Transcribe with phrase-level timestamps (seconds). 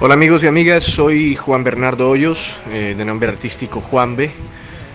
[0.00, 4.30] Hola amigos y amigas, soy Juan Bernardo Hoyos, eh, de nombre artístico Juan B,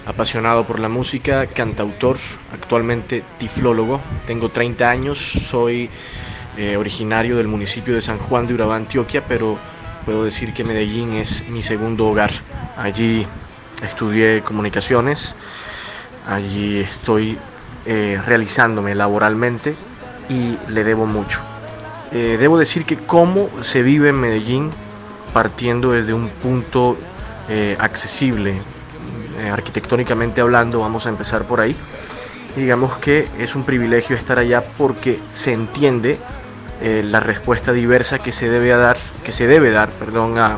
[0.06, 2.18] apasionado por la música, cantautor,
[2.54, 5.18] actualmente tiflólogo, tengo 30 años,
[5.50, 5.90] soy
[6.58, 9.58] eh, originario del municipio de San Juan de Urabá, Antioquia, pero
[10.06, 12.32] puedo decir que Medellín es mi segundo hogar.
[12.78, 13.26] Allí
[13.82, 15.36] estudié comunicaciones,
[16.28, 17.38] allí estoy
[17.86, 19.76] eh, realizándome laboralmente
[20.30, 21.40] y le debo mucho.
[22.12, 24.72] debo decir que cómo se vive en Medellín
[25.34, 26.98] partiendo desde un punto
[27.50, 28.60] eh, accesible,
[29.38, 31.76] eh, arquitectónicamente hablando, vamos a empezar por ahí.
[32.56, 36.20] digamos que es un privilegio estar allá porque se entiende
[36.82, 40.58] eh, la respuesta diversa que se debe dar, que se debe dar, perdón, a,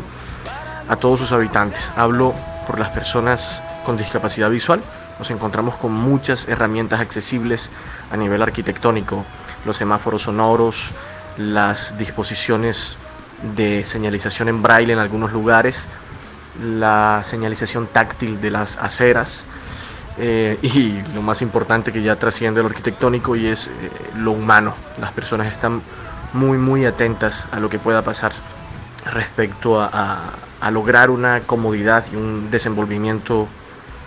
[0.87, 1.91] a todos sus habitantes.
[1.97, 2.33] Hablo
[2.69, 4.79] por las personas con discapacidad visual.
[5.17, 7.71] Nos encontramos con muchas herramientas accesibles
[8.11, 9.25] a nivel arquitectónico,
[9.65, 10.91] los semáforos sonoros,
[11.35, 12.97] las disposiciones
[13.55, 15.85] de señalización en braille en algunos lugares,
[16.63, 19.47] la señalización táctil de las aceras
[20.19, 23.71] eh, y lo más importante que ya trasciende lo arquitectónico y es eh,
[24.15, 24.75] lo humano.
[25.01, 25.81] Las personas están
[26.33, 28.31] muy muy atentas a lo que pueda pasar
[29.13, 30.33] respecto a,
[30.71, 33.47] lograr una comodidad y un desenvolvimiento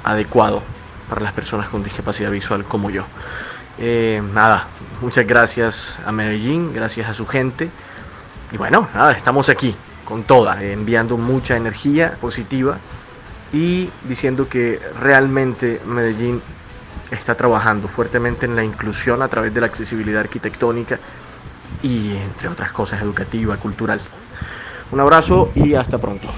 [0.04, 0.62] adecuado
[1.08, 3.04] para las personas con discapacidad visual como yo.
[3.78, 4.66] Eh, nada,
[5.00, 7.70] muchas gracias a Medellín, gracias a su gente.
[8.52, 12.78] Y bueno, nada, estamos aquí con toda, enviando mucha energía positiva
[13.52, 16.42] y diciendo que realmente Medellín
[17.10, 20.98] está trabajando fuertemente en la inclusión a través de la accesibilidad arquitectónica
[21.82, 24.00] y entre otras cosas educativa, cultural.
[24.92, 26.28] Un abrazo y hasta pronto.